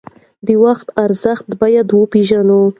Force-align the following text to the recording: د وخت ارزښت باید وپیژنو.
د 0.47 0.47
وخت 0.63 0.87
ارزښت 1.03 1.47
باید 1.61 1.87
وپیژنو. 1.91 2.61